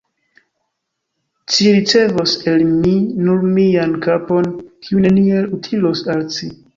Ci 1.51 1.65
ricevos 1.75 2.33
el 2.53 2.65
mi 2.69 2.93
nur 3.27 3.43
mian 3.57 3.93
kapon, 4.07 4.49
kiu 4.87 5.05
neniel 5.05 5.47
utilos 5.59 6.03
al 6.15 6.25
ci. 6.39 6.51